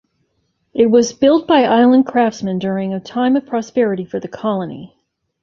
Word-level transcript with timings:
It 0.73 0.87
was 0.87 1.13
built 1.13 1.45
by 1.45 1.61
Island 1.65 2.07
craftsmen 2.07 2.57
during 2.57 2.91
a 2.91 2.99
time 2.99 3.35
of 3.35 3.45
prosperity 3.45 4.03
for 4.03 4.19
the 4.19 4.27
colony. 4.27 4.97